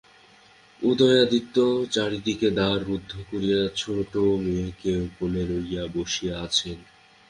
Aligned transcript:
উদয়াদিত্য 0.81 1.55
চারিদিকে 1.91 2.47
দ্বার 2.51 2.79
রুদ্ধ 2.87 3.11
করিয়া 3.29 3.61
ছোটো 3.75 4.21
মেয়েকে 4.43 4.93
কোলে 5.17 5.43
লইয়া 5.49 5.83
বসিয়া 5.95 6.35
আছেন। 6.39 6.77